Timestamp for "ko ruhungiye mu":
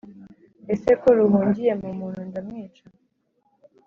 1.01-1.89